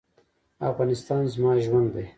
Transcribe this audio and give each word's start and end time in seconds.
افغانستان 0.69 1.21
زما 1.33 1.53
ژوند 1.63 1.89
دی 1.95 2.05